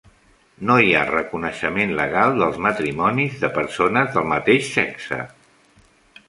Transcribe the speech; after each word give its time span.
No 0.69 0.77
hi 0.85 0.93
ha 0.93 1.01
reconeixement 1.09 1.93
legal 1.99 2.33
dels 2.39 2.57
matrimonis 2.67 3.37
de 3.45 3.51
persones 3.59 4.11
del 4.17 4.27
mateix 4.33 4.73
sexe. 4.81 5.21